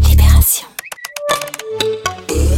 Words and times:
Libération. 0.00 0.66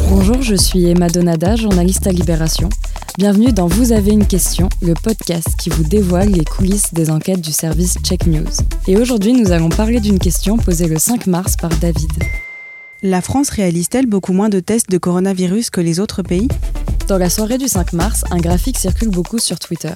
Bonjour, 0.09 0.41
je 0.41 0.55
suis 0.55 0.87
Emma 0.87 1.11
Donada, 1.11 1.57
journaliste 1.57 2.07
à 2.07 2.11
Libération. 2.11 2.71
Bienvenue 3.19 3.53
dans 3.53 3.67
Vous 3.67 3.93
avez 3.93 4.13
une 4.13 4.27
question, 4.27 4.71
le 4.81 4.95
podcast 4.95 5.49
qui 5.59 5.69
vous 5.69 5.85
dévoile 5.85 6.31
les 6.31 6.47
coulisses 6.47 6.95
des 6.95 7.11
enquêtes 7.11 7.43
du 7.43 7.53
service 7.53 7.97
Check 8.03 8.27
News. 8.27 8.49
Et 8.89 8.97
aujourd'hui, 8.97 9.35
nous 9.35 9.53
allons 9.53 9.69
parler 9.69 10.01
d'une 10.01 10.19
question 10.19 10.57
posée 10.57 10.89
le 10.89 10.99
5 10.99 11.27
mars 11.27 11.57
par 11.57 11.69
David. 11.81 12.11
La 13.03 13.21
France 13.21 13.51
réalise-t-elle 13.51 14.07
beaucoup 14.07 14.33
moins 14.33 14.49
de 14.49 14.61
tests 14.61 14.89
de 14.89 14.97
coronavirus 14.97 15.69
que 15.69 15.83
les 15.83 16.01
autres 16.01 16.23
pays? 16.23 16.49
Dans 17.09 17.19
la 17.19 17.29
soirée 17.29 17.59
du 17.59 17.69
5 17.69 17.93
mars, 17.93 18.25
un 18.31 18.39
graphique 18.39 18.79
circule 18.79 19.11
beaucoup 19.11 19.39
sur 19.39 19.59
Twitter. 19.59 19.93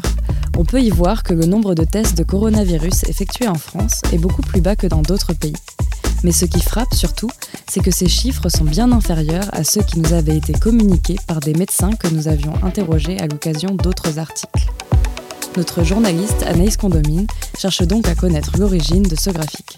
On 0.59 0.64
peut 0.64 0.80
y 0.80 0.88
voir 0.88 1.23
que 1.23 1.34
le 1.34 1.45
nombre 1.45 1.75
de 1.75 1.84
tests 1.84 2.16
de 2.16 2.25
coronavirus 2.25 3.04
effectués 3.04 3.46
en 3.46 3.57
France 3.57 4.00
est 4.11 4.18
beaucoup 4.18 4.41
plus 4.41 4.62
bas 4.62 4.75
que 4.75 4.86
dans 4.86 5.02
d'autres 5.02 5.34
pays. 5.34 5.52
Mais 6.25 6.32
ce 6.32 6.46
qui 6.46 6.63
frappe 6.63 6.94
surtout, 6.94 7.29
c'est 7.68 7.80
que 7.82 7.90
ces 7.90 8.08
chiffres 8.08 8.49
sont 8.49 8.64
bien 8.64 8.90
inférieurs 8.90 9.49
à 9.53 9.64
ceux 9.64 9.82
qui 9.82 10.00
nous 10.00 10.14
avaient 10.14 10.36
été 10.36 10.54
communiqués 10.54 11.16
par 11.27 11.40
des 11.40 11.53
médecins 11.53 11.93
que 11.93 12.08
nous 12.08 12.27
avions 12.27 12.54
interrogés 12.64 13.18
à 13.21 13.27
l'occasion 13.27 13.75
d'autres 13.75 14.18
articles. 14.18 14.66
Notre 15.58 15.85
journaliste 15.85 16.43
Anaïs 16.46 16.79
Condomine 16.79 17.27
cherche 17.58 17.82
donc 17.82 18.08
à 18.08 18.14
connaître 18.14 18.58
l'origine 18.58 19.02
de 19.02 19.14
ce 19.14 19.29
graphique. 19.29 19.77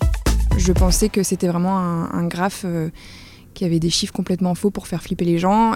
Je 0.57 0.73
pensais 0.73 1.09
que 1.09 1.25
c'était 1.25 1.49
vraiment 1.49 1.79
un, 1.79 2.25
graphe 2.29 2.63
euh, 2.65 2.91
qui 3.55 3.65
avait 3.65 3.81
des 3.81 3.91
chiffres 3.91 4.13
complètement 4.13 4.55
faux 4.55 4.71
pour 4.71 4.87
faire 4.87 5.03
flipper 5.03 5.25
les 5.25 5.39
gens. 5.39 5.75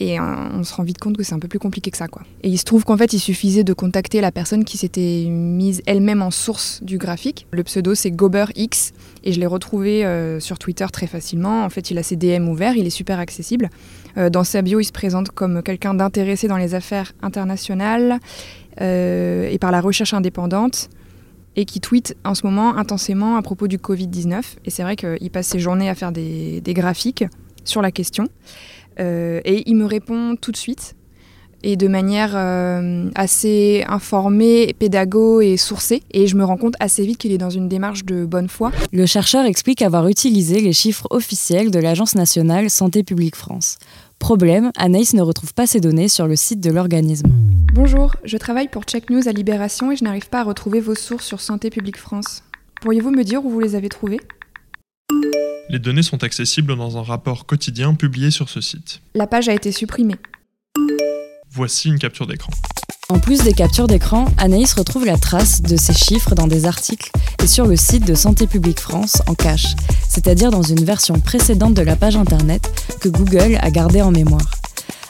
Et 0.00 0.18
euh, 0.18 0.22
on 0.22 0.62
se 0.62 0.74
rend 0.74 0.82
vite 0.82 0.98
compte 0.98 1.16
que 1.16 1.22
c'est 1.22 1.34
un 1.34 1.38
peu 1.38 1.48
plus 1.48 1.58
compliqué 1.58 1.90
que 1.90 1.96
ça. 1.96 2.08
Quoi. 2.08 2.22
Et 2.42 2.48
il 2.48 2.58
se 2.58 2.64
trouve 2.64 2.84
qu'en 2.84 2.96
fait, 2.96 3.12
il 3.12 3.18
suffisait 3.18 3.64
de 3.64 3.72
contacter 3.72 4.20
la 4.20 4.30
personne 4.30 4.64
qui 4.64 4.78
s'était 4.78 5.26
mise 5.28 5.82
elle-même 5.86 6.22
en 6.22 6.30
source 6.30 6.82
du 6.82 6.98
graphique. 6.98 7.46
Le 7.50 7.64
pseudo, 7.64 7.94
c'est 7.94 8.10
GoberX. 8.10 8.92
Et 9.24 9.32
je 9.32 9.40
l'ai 9.40 9.46
retrouvé 9.46 10.04
euh, 10.04 10.40
sur 10.40 10.58
Twitter 10.58 10.86
très 10.92 11.06
facilement. 11.06 11.64
En 11.64 11.70
fait, 11.70 11.90
il 11.90 11.98
a 11.98 12.02
ses 12.02 12.16
DM 12.16 12.48
ouverts, 12.48 12.76
il 12.76 12.86
est 12.86 12.90
super 12.90 13.18
accessible. 13.18 13.70
dans 14.32 14.44
sa 14.44 14.62
bio, 14.62 14.80
il 14.80 14.84
se 14.84 14.92
présente 14.92 15.30
comme 15.30 15.62
quelqu'un 15.62 15.94
d'intéressé 15.94 16.48
dans 16.48 16.56
les 16.56 16.74
affaires 16.74 17.12
internationales 17.22 18.18
et 18.80 19.58
par 19.60 19.72
la 19.72 19.80
recherche 19.80 20.14
indépendante 20.14 20.88
et 21.58 21.64
qui 21.64 21.80
tweet 21.80 22.16
en 22.24 22.36
ce 22.36 22.46
moment 22.46 22.76
intensément 22.76 23.36
à 23.36 23.42
propos 23.42 23.66
du 23.66 23.78
Covid-19. 23.78 24.42
Et 24.64 24.70
c'est 24.70 24.84
vrai 24.84 24.94
qu'il 24.94 25.30
passe 25.32 25.48
ses 25.48 25.58
journées 25.58 25.88
à 25.90 25.96
faire 25.96 26.12
des, 26.12 26.62
graphiques 26.68 27.24
sur 27.64 27.82
la 27.82 27.90
question. 27.90 28.28
Euh, 29.00 29.40
et 29.44 29.68
il 29.68 29.76
me 29.76 29.84
répond 29.84 30.36
tout 30.40 30.52
de 30.52 30.56
suite 30.56 30.94
et 31.62 31.76
de 31.76 31.88
manière 31.88 32.32
euh, 32.36 33.10
assez 33.14 33.84
informée, 33.88 34.74
pédago 34.78 35.40
et 35.40 35.56
sourcée. 35.56 36.02
Et 36.12 36.26
je 36.26 36.36
me 36.36 36.44
rends 36.44 36.56
compte 36.56 36.74
assez 36.80 37.04
vite 37.04 37.18
qu'il 37.18 37.32
est 37.32 37.38
dans 37.38 37.50
une 37.50 37.68
démarche 37.68 38.04
de 38.04 38.24
bonne 38.24 38.48
foi. 38.48 38.70
Le 38.92 39.06
chercheur 39.06 39.44
explique 39.44 39.82
avoir 39.82 40.06
utilisé 40.08 40.60
les 40.60 40.72
chiffres 40.72 41.06
officiels 41.10 41.70
de 41.70 41.78
l'Agence 41.78 42.14
nationale 42.14 42.70
Santé 42.70 43.02
publique 43.02 43.36
France. 43.36 43.78
Problème, 44.18 44.72
Anaïs 44.76 45.14
ne 45.14 45.22
retrouve 45.22 45.54
pas 45.54 45.66
ces 45.66 45.80
données 45.80 46.08
sur 46.08 46.26
le 46.26 46.36
site 46.36 46.60
de 46.60 46.70
l'organisme. 46.70 47.28
Bonjour, 47.72 48.16
je 48.24 48.36
travaille 48.36 48.68
pour 48.68 48.82
Check 48.84 49.10
News 49.10 49.28
à 49.28 49.32
Libération 49.32 49.92
et 49.92 49.96
je 49.96 50.04
n'arrive 50.04 50.28
pas 50.28 50.40
à 50.40 50.44
retrouver 50.44 50.80
vos 50.80 50.96
sources 50.96 51.26
sur 51.26 51.40
Santé 51.40 51.70
publique 51.70 51.98
France. 51.98 52.42
Pourriez-vous 52.80 53.10
me 53.10 53.22
dire 53.22 53.44
où 53.44 53.50
vous 53.50 53.60
les 53.60 53.74
avez 53.74 53.88
trouvées? 53.88 54.20
Les 55.70 55.78
données 55.78 56.02
sont 56.02 56.24
accessibles 56.24 56.76
dans 56.76 56.96
un 56.96 57.02
rapport 57.02 57.44
quotidien 57.44 57.92
publié 57.92 58.30
sur 58.30 58.48
ce 58.48 58.62
site. 58.62 59.02
La 59.14 59.26
page 59.26 59.50
a 59.50 59.52
été 59.52 59.70
supprimée. 59.70 60.16
Voici 61.50 61.88
une 61.88 61.98
capture 61.98 62.26
d'écran. 62.26 62.52
En 63.10 63.18
plus 63.18 63.42
des 63.42 63.52
captures 63.52 63.86
d'écran, 63.86 64.26
Anaïs 64.38 64.72
retrouve 64.72 65.04
la 65.04 65.18
trace 65.18 65.60
de 65.60 65.76
ces 65.76 65.92
chiffres 65.92 66.34
dans 66.34 66.46
des 66.46 66.64
articles 66.64 67.10
et 67.42 67.46
sur 67.46 67.66
le 67.66 67.76
site 67.76 68.06
de 68.06 68.14
Santé 68.14 68.46
publique 68.46 68.80
France 68.80 69.20
en 69.26 69.34
cache, 69.34 69.74
c'est-à-dire 70.08 70.50
dans 70.50 70.62
une 70.62 70.84
version 70.84 71.20
précédente 71.20 71.74
de 71.74 71.82
la 71.82 71.96
page 71.96 72.16
internet 72.16 72.70
que 73.00 73.10
Google 73.10 73.58
a 73.60 73.70
gardée 73.70 74.00
en 74.00 74.10
mémoire. 74.10 74.50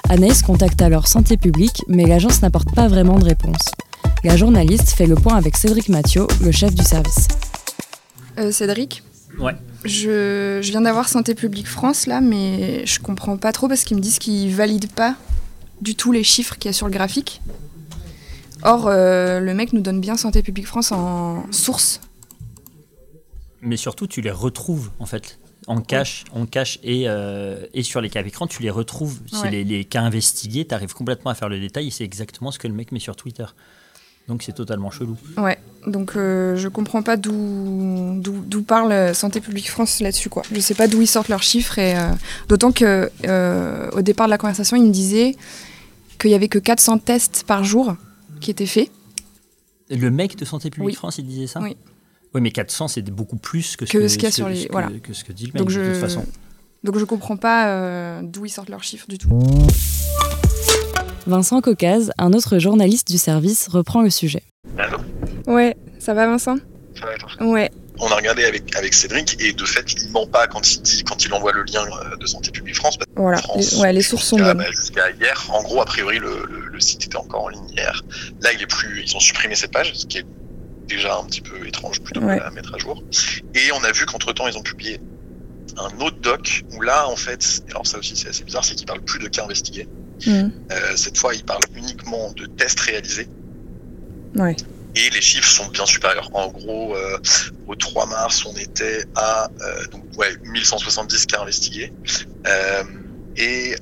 Anaïs 0.08 0.42
contacte 0.42 0.82
alors 0.82 1.06
Santé 1.06 1.36
publique, 1.36 1.84
mais 1.86 2.04
l'agence 2.04 2.42
n'apporte 2.42 2.74
pas 2.74 2.88
vraiment 2.88 3.18
de 3.18 3.24
réponse. 3.24 3.70
La 4.24 4.36
journaliste 4.36 4.90
fait 4.90 5.06
le 5.06 5.14
point 5.14 5.36
avec 5.36 5.56
Cédric 5.56 5.88
Mathieu, 5.88 6.26
le 6.42 6.50
chef 6.50 6.74
du 6.74 6.82
service. 6.82 7.28
Euh, 8.38 8.50
Cédric? 8.50 9.04
Ouais. 9.38 9.54
Je, 9.84 10.60
je 10.60 10.70
viens 10.70 10.80
d'avoir 10.80 11.08
Santé 11.08 11.34
publique 11.34 11.68
France 11.68 12.06
là, 12.06 12.20
mais 12.20 12.84
je 12.84 13.00
comprends 13.00 13.36
pas 13.36 13.52
trop 13.52 13.68
parce 13.68 13.84
qu'ils 13.84 13.96
me 13.96 14.02
disent 14.02 14.18
qu'ils 14.18 14.54
valident 14.54 14.90
pas 14.92 15.16
du 15.80 15.94
tout 15.94 16.12
les 16.12 16.24
chiffres 16.24 16.56
qu'il 16.56 16.68
y 16.68 16.70
a 16.70 16.72
sur 16.72 16.86
le 16.86 16.92
graphique. 16.92 17.40
Or, 18.62 18.88
euh, 18.88 19.40
le 19.40 19.54
mec 19.54 19.72
nous 19.72 19.80
donne 19.80 20.00
bien 20.00 20.16
Santé 20.16 20.42
publique 20.42 20.66
France 20.66 20.90
en 20.92 21.50
source. 21.52 22.00
Mais 23.60 23.76
surtout, 23.76 24.06
tu 24.06 24.20
les 24.20 24.30
retrouves 24.30 24.90
en 24.98 25.06
fait. 25.06 25.38
En 25.66 25.82
cache, 25.82 26.24
en 26.32 26.46
cache 26.46 26.78
et, 26.82 27.04
euh, 27.08 27.66
et 27.74 27.82
sur 27.82 28.00
les 28.00 28.08
cas 28.08 28.24
écran, 28.24 28.46
tu 28.46 28.62
les 28.62 28.70
retrouves. 28.70 29.20
C'est 29.30 29.50
les, 29.50 29.84
cas 29.84 30.00
investigués, 30.00 30.66
tu 30.66 30.74
arrives 30.74 30.94
complètement 30.94 31.30
à 31.30 31.34
faire 31.34 31.50
le 31.50 31.60
détail 31.60 31.90
c'est 31.90 32.04
exactement 32.04 32.50
ce 32.50 32.58
que 32.58 32.68
le 32.68 32.74
mec 32.74 32.90
met 32.90 33.00
sur 33.00 33.16
Twitter. 33.16 33.44
Donc 34.28 34.42
c'est 34.42 34.52
totalement 34.52 34.90
chelou. 34.90 35.16
Ouais, 35.38 35.58
donc 35.86 36.12
euh, 36.16 36.54
je 36.56 36.68
comprends 36.68 37.02
pas 37.02 37.16
d'où 37.16 38.62
parle 38.66 39.14
Santé 39.14 39.40
publique 39.40 39.70
France 39.70 40.00
là-dessus. 40.00 40.28
quoi. 40.28 40.42
Je 40.52 40.60
sais 40.60 40.74
pas 40.74 40.86
d'où 40.86 41.00
ils 41.00 41.06
sortent 41.06 41.28
leurs 41.28 41.42
chiffres. 41.42 41.78
et 41.78 41.94
D'autant 42.48 42.72
que 42.72 43.10
au 43.94 44.02
départ 44.02 44.26
de 44.26 44.30
la 44.30 44.38
conversation, 44.38 44.76
ils 44.76 44.84
me 44.84 44.92
disaient 44.92 45.36
qu'il 46.20 46.30
y 46.30 46.34
avait 46.34 46.48
que 46.48 46.58
400 46.58 46.98
tests 46.98 47.44
par 47.46 47.64
jour 47.64 47.96
qui 48.40 48.50
était 48.50 48.66
fait. 48.66 48.90
Le 49.90 50.10
mec 50.10 50.36
de 50.36 50.44
Santé 50.44 50.70
publique 50.70 50.96
France, 50.96 51.18
il 51.18 51.26
disait 51.26 51.46
ça 51.46 51.60
Oui. 51.60 51.76
Oui, 52.34 52.40
mais 52.42 52.50
400, 52.50 52.88
c'est 52.88 53.02
beaucoup 53.10 53.36
plus 53.36 53.76
que 53.76 53.86
ce 53.86 53.92
que, 53.92 53.98
que, 53.98 54.08
ce 54.08 54.14
qu'il 54.16 54.24
y 54.24 54.26
a 54.26 54.30
sur 54.30 54.48
les. 54.50 54.68
voilà. 54.70 54.90
que 55.02 55.14
ce 55.14 55.24
que 55.24 55.32
dit 55.32 55.46
le 55.46 55.52
mec, 55.52 55.62
Donc 55.62 55.70
je, 55.70 55.80
de 55.80 55.92
toute 55.92 56.00
façon. 56.00 56.26
Donc 56.84 56.98
je 56.98 57.04
comprends 57.04 57.38
pas 57.38 57.68
euh, 57.68 58.20
d'où 58.22 58.44
ils 58.44 58.50
sortent 58.50 58.68
leurs 58.68 58.84
chiffres 58.84 59.06
du 59.08 59.16
tout. 59.16 59.30
Vincent 61.28 61.60
Caucase, 61.60 62.10
un 62.16 62.32
autre 62.32 62.58
journaliste 62.58 63.10
du 63.10 63.18
service, 63.18 63.68
reprend 63.68 64.00
le 64.00 64.08
sujet. 64.08 64.42
Allô 64.78 64.96
Ouais, 65.46 65.76
ça 65.98 66.14
va 66.14 66.26
Vincent? 66.26 66.56
Ça 66.98 67.04
va 67.04 67.16
toi? 67.18 67.46
Ouais 67.46 67.70
on 68.00 68.06
a 68.06 68.14
regardé 68.14 68.44
avec, 68.44 68.76
avec 68.76 68.94
Cédric 68.94 69.36
et 69.40 69.52
de 69.52 69.64
fait, 69.64 69.92
il 69.92 70.10
ment 70.10 70.26
pas 70.26 70.46
quand 70.46 70.72
il 70.72 70.80
dit, 70.82 71.02
quand 71.02 71.24
il 71.24 71.34
envoie 71.34 71.50
le 71.50 71.64
lien 71.64 71.84
euh, 71.84 72.16
de 72.16 72.26
Santé 72.26 72.52
publique 72.52 72.76
France. 72.76 72.96
Voilà, 73.16 73.40
les, 73.56 73.76
ouais, 73.78 73.92
les 73.92 74.02
sources 74.02 74.24
sont 74.24 74.36
bonnes. 74.36 74.58
Bah, 74.58 74.70
jusqu'à 74.70 75.10
hier, 75.10 75.46
en 75.52 75.62
gros, 75.64 75.82
a 75.82 75.84
priori, 75.84 76.20
le, 76.20 76.46
le, 76.70 76.80
site 76.80 77.06
était 77.06 77.16
encore 77.16 77.42
en 77.42 77.48
ligne 77.48 77.68
hier. 77.70 78.04
Là, 78.40 78.52
il 78.52 78.62
est 78.62 78.68
plus, 78.68 79.02
ils 79.04 79.16
ont 79.16 79.20
supprimé 79.20 79.56
cette 79.56 79.72
page, 79.72 79.92
ce 79.94 80.06
qui 80.06 80.18
est 80.18 80.26
déjà 80.86 81.16
un 81.16 81.24
petit 81.24 81.40
peu 81.40 81.66
étrange 81.66 82.00
plutôt 82.00 82.20
que 82.20 82.26
la 82.26 82.52
mettre 82.52 82.72
à 82.72 82.78
jour. 82.78 83.02
Et 83.54 83.72
on 83.72 83.82
a 83.82 83.90
vu 83.90 84.06
qu'entre 84.06 84.32
temps, 84.32 84.46
ils 84.46 84.56
ont 84.56 84.62
publié 84.62 85.00
un 85.76 86.00
autre 86.00 86.18
doc 86.20 86.62
où 86.76 86.80
là, 86.82 87.08
en 87.08 87.16
fait, 87.16 87.64
alors 87.70 87.84
ça 87.84 87.98
aussi 87.98 88.16
c'est 88.16 88.28
assez 88.28 88.44
bizarre, 88.44 88.64
c'est 88.64 88.76
qu'ils 88.76 88.86
parlent 88.86 89.02
plus 89.02 89.18
de 89.18 89.26
cas 89.26 89.42
investigués. 89.42 89.88
Mmh. 90.26 90.30
Euh, 90.30 90.96
cette 90.96 91.16
fois, 91.16 91.34
ils 91.34 91.44
parlent 91.44 91.62
uniquement 91.74 92.32
de 92.32 92.46
tests 92.46 92.80
réalisés. 92.80 93.28
Ouais 94.34 94.56
et 94.98 95.10
les 95.10 95.20
chiffres 95.20 95.48
sont 95.48 95.68
bien 95.68 95.86
supérieurs. 95.86 96.30
En 96.32 96.48
gros, 96.48 96.94
euh, 96.94 97.18
au 97.66 97.74
3 97.74 98.06
mars, 98.06 98.44
on 98.46 98.56
était 98.56 99.04
à 99.14 99.48
euh, 99.60 99.86
donc, 99.92 100.02
ouais, 100.16 100.30
1170 100.44 101.26
cas 101.26 101.42
investigués. 101.42 101.92
Euh, 102.46 102.82
et 103.36 103.76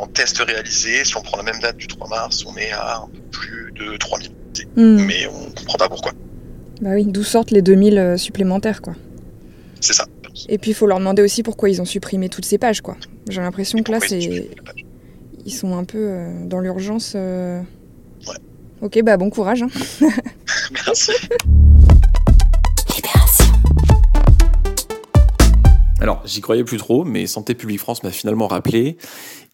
en 0.00 0.06
test 0.06 0.38
réalisé, 0.38 1.04
si 1.04 1.14
on 1.16 1.20
prend 1.20 1.36
la 1.36 1.42
même 1.42 1.60
date 1.60 1.76
du 1.76 1.86
3 1.86 2.08
mars, 2.08 2.42
on 2.46 2.56
est 2.56 2.72
à 2.72 2.98
un 2.98 3.08
peu 3.08 3.20
plus 3.30 3.72
de 3.72 3.96
3000. 3.98 4.30
Hmm. 4.76 5.04
Mais 5.04 5.26
on 5.26 5.50
comprend 5.50 5.76
pas 5.76 5.88
pourquoi. 5.90 6.12
Bah 6.80 6.90
oui, 6.94 7.04
d'où 7.04 7.22
sortent 7.22 7.50
les 7.50 7.60
2000 7.60 8.14
supplémentaires, 8.16 8.80
quoi. 8.80 8.94
C'est 9.80 9.92
ça. 9.92 10.06
Et 10.48 10.56
puis 10.56 10.70
il 10.70 10.74
faut 10.74 10.86
leur 10.86 10.98
demander 10.98 11.22
aussi 11.22 11.42
pourquoi 11.42 11.68
ils 11.68 11.82
ont 11.82 11.84
supprimé 11.84 12.30
toutes 12.30 12.46
ces 12.46 12.56
pages, 12.56 12.80
quoi. 12.80 12.96
J'ai 13.28 13.42
l'impression 13.42 13.82
que 13.82 13.92
là, 13.92 13.98
c'est. 14.00 14.48
Ils 15.44 15.52
sont 15.52 15.76
un 15.76 15.84
peu 15.84 16.26
dans 16.46 16.60
l'urgence. 16.60 17.14
Ouais. 17.14 17.62
Ok, 18.80 19.00
bah 19.02 19.16
bon 19.16 19.30
courage. 19.30 19.62
Hein. 19.62 19.68
Merci. 20.72 21.12
Alors, 26.00 26.20
j'y 26.26 26.42
croyais 26.42 26.64
plus 26.64 26.76
trop, 26.76 27.02
mais 27.04 27.26
Santé 27.26 27.54
publique 27.54 27.80
France 27.80 28.02
m'a 28.02 28.10
finalement 28.10 28.46
rappelé. 28.46 28.98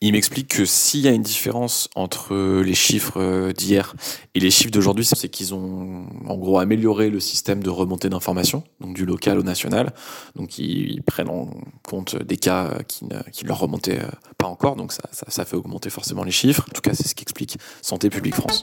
Il 0.03 0.13
m'explique 0.13 0.49
que 0.49 0.65
s'il 0.65 1.01
y 1.01 1.09
a 1.09 1.11
une 1.11 1.23
différence 1.23 1.91
entre 1.95 2.63
les 2.63 2.75
chiffres 2.75 3.53
d'hier 3.53 3.95
et 4.35 4.41
les 4.41 4.51
chiffres 4.51 4.71
d'aujourd'hui, 4.71 5.05
c'est 5.05 5.29
qu'ils 5.29 5.53
ont 5.53 6.07
en 6.27 6.39
gros 6.39 6.59
amélioré 6.59 7.11
le 7.11 7.21
système 7.21 7.63
de 7.63 7.69
remontée 7.69 8.09
d'informations, 8.09 8.65
donc 8.81 8.95
du 8.95 9.05
local 9.05 9.39
au 9.39 9.43
national. 9.43 9.93
Donc 10.37 10.59
ils, 10.59 11.03
prennent 11.03 11.29
en 11.29 11.51
compte 11.83 12.17
des 12.17 12.39
cas 12.39 12.79
qui 12.89 13.05
ne, 13.05 13.21
qui 13.31 13.45
leur 13.45 13.59
remontaient 13.59 14.01
pas 14.39 14.47
encore, 14.47 14.75
donc 14.75 14.93
ça, 14.93 15.03
ça, 15.13 15.27
ça 15.29 15.45
fait 15.45 15.57
augmenter 15.57 15.91
forcément 15.91 16.25
les 16.25 16.31
chiffres. 16.31 16.65
En 16.71 16.73
tout 16.73 16.81
cas, 16.81 16.95
c'est 16.95 17.07
ce 17.07 17.15
qu'explique 17.15 17.59
Santé 17.83 18.09
publique 18.09 18.37
France. 18.37 18.63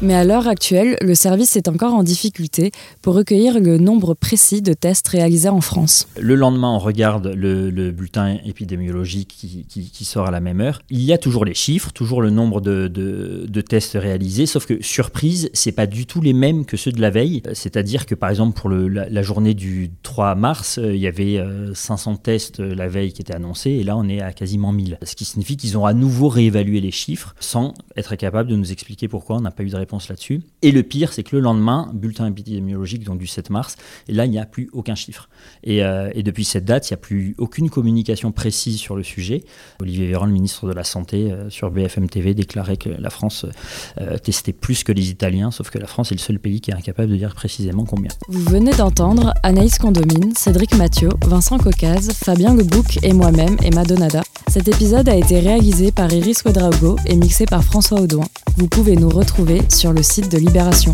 Mais 0.00 0.14
à 0.14 0.22
l'heure 0.22 0.46
actuelle, 0.46 0.96
le 1.00 1.16
service 1.16 1.56
est 1.56 1.66
encore 1.66 1.92
en 1.92 2.04
difficulté 2.04 2.70
pour 3.02 3.14
recueillir 3.16 3.58
le 3.58 3.78
nombre 3.78 4.14
précis 4.14 4.62
de 4.62 4.72
tests 4.72 5.08
réalisés 5.08 5.48
en 5.48 5.60
France. 5.60 6.06
Le 6.20 6.36
lendemain, 6.36 6.70
on 6.70 6.78
regarde 6.78 7.32
le, 7.34 7.90
bulletin 7.90 8.38
épidémiologique 8.44 9.36
qui, 9.68 10.04
sort 10.04 10.28
à 10.28 10.30
la 10.30 10.38
même 10.38 10.60
heure. 10.60 10.82
Il 10.88 11.02
y 11.02 11.12
a 11.12 11.18
toujours 11.18 11.44
les 11.44 11.54
chiffres, 11.54 11.90
toujours 11.90 12.22
le 12.22 12.30
nombre 12.30 12.60
de, 12.60 13.60
tests 13.60 13.98
réalisés, 14.00 14.46
sauf 14.46 14.66
que 14.66 14.80
surprise, 14.84 15.50
c'est 15.52 15.72
pas 15.72 15.88
du 15.88 16.06
tout 16.06 16.20
les 16.20 16.32
mêmes 16.32 16.64
que 16.64 16.76
ceux 16.76 16.92
de 16.92 17.00
la 17.00 17.10
veille. 17.10 17.42
C'est-à-dire 17.52 18.06
que 18.06 18.14
par 18.14 18.30
exemple 18.30 18.58
pour 18.58 18.70
la, 18.70 19.22
journée 19.22 19.54
du 19.54 19.90
3 20.04 20.36
mars, 20.36 20.78
euh, 20.78 20.94
il 20.94 21.00
y 21.00 21.08
avait 21.08 21.42
500 21.74 22.12
euh, 22.12 22.16
tests 22.22 22.60
euh, 22.60 22.74
la 22.74 22.86
veille 22.86 23.12
qui 23.12 23.20
étaient 23.20 23.34
annoncés, 23.34 23.72
et 23.72 23.82
là 23.82 23.96
on 23.96 24.08
est 24.08 24.22
à 24.22 24.32
quasiment 24.32 24.70
1000. 24.70 24.98
Ce 25.02 25.16
qui 25.16 25.24
signifie 25.24 25.56
qu'ils 25.56 25.76
ont 25.76 25.84
à 25.84 25.92
nouveau 25.92 26.28
réévalué 26.28 26.80
les 26.80 26.92
chiffres 26.92 27.34
sans 27.40 27.74
être 27.96 28.14
capable 28.14 28.48
de 28.48 28.56
nous 28.56 28.70
expliquer 28.70 29.08
pourquoi 29.08 29.36
on 29.36 29.40
n'a 29.40 29.50
pas 29.50 29.64
eu 29.64 29.70
de 29.70 29.76
réponse 29.76 29.87
Et 30.62 30.72
le 30.72 30.82
pire, 30.82 31.12
c'est 31.12 31.22
que 31.22 31.36
le 31.36 31.42
lendemain, 31.42 31.90
bulletin 31.94 32.26
épidémiologique 32.26 33.08
du 33.08 33.26
7 33.26 33.50
mars, 33.50 33.76
et 34.08 34.12
là 34.12 34.24
il 34.24 34.30
n'y 34.30 34.38
a 34.38 34.46
plus 34.46 34.68
aucun 34.72 34.94
chiffre. 34.94 35.28
Et, 35.64 35.78
et 35.78 36.22
depuis 36.22 36.44
cette 36.44 36.64
date, 36.64 36.88
il 36.88 36.92
n'y 36.92 36.96
a 36.96 37.00
plus 37.00 37.34
aucune 37.38 37.70
communication 37.70 38.32
précise 38.32 38.78
sur 38.78 38.96
le 38.96 39.02
sujet. 39.02 39.44
Olivier 39.80 40.06
Véran, 40.06 40.26
le 40.26 40.32
ministre 40.32 40.66
de 40.66 40.72
la 40.72 40.84
Santé, 40.84 41.30
euh, 41.30 41.50
sur 41.50 41.70
BFM 41.70 42.08
TV, 42.08 42.34
déclarait 42.34 42.76
que 42.76 42.88
la 42.88 43.10
France 43.10 43.46
euh, 44.00 44.18
testait 44.18 44.52
plus 44.52 44.84
que 44.84 44.92
les 44.92 45.10
Italiens, 45.10 45.50
sauf 45.50 45.70
que 45.70 45.78
la 45.78 45.86
France 45.86 46.12
est 46.12 46.14
le 46.14 46.20
seul 46.20 46.38
pays 46.38 46.60
qui 46.60 46.70
est 46.70 46.74
incapable 46.74 47.10
de 47.10 47.16
dire 47.16 47.34
précisément 47.34 47.84
combien. 47.84 48.10
Vous 48.28 48.44
venez 48.44 48.72
d'entendre 48.72 49.32
Anaïs 49.42 49.78
Condomine, 49.78 50.34
Cédric 50.36 50.74
Mathieu, 50.76 51.10
Vincent 51.24 51.58
Cocaz, 51.58 52.10
Fabien 52.12 52.54
Lebouc 52.54 52.98
et 53.02 53.12
moi-même, 53.12 53.56
Emma 53.62 53.84
Donada. 53.84 54.22
Cet 54.48 54.68
épisode 54.68 55.08
a 55.08 55.16
été 55.16 55.40
réalisé 55.40 55.92
par 55.92 56.12
Iris 56.12 56.42
Quadraugo 56.42 56.96
et 57.06 57.16
mixé 57.16 57.44
par 57.44 57.62
François 57.62 58.00
Audouin. 58.00 58.26
Vous 58.58 58.66
pouvez 58.66 58.96
nous 58.96 59.08
retrouver 59.08 59.62
sur 59.68 59.92
le 59.92 60.02
site 60.02 60.32
de 60.32 60.36
Libération. 60.36 60.92